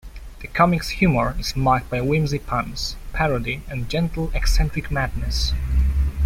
[0.39, 5.53] The comic's humor is marked by whimsy, puns, parody, and a gentle, eccentric madness.